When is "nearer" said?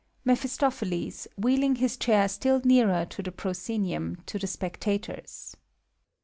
2.65-3.05